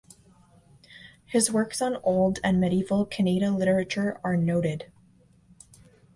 [1.27, 4.91] His works on Old and Medieval Kannada literature are noted.